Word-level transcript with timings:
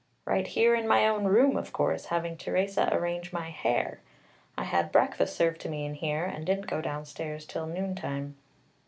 "Right 0.25 0.47
here 0.47 0.73
in 0.73 0.87
my 0.87 1.07
own 1.07 1.25
room, 1.25 1.55
of 1.57 1.71
course, 1.73 2.05
having 2.05 2.35
Teresa 2.35 2.89
arrange 2.91 3.31
my 3.31 3.51
hair. 3.51 3.99
I 4.57 4.63
had 4.63 4.91
breakfast 4.91 5.35
served 5.35 5.61
to 5.61 5.69
me 5.69 5.85
in 5.85 5.93
here, 5.93 6.23
and 6.25 6.43
didn't 6.43 6.65
go 6.65 6.81
downstairs 6.81 7.45
till 7.45 7.67
noontime." 7.67 8.35